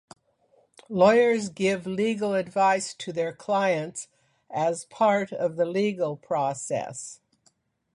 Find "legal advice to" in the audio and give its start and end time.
1.85-3.13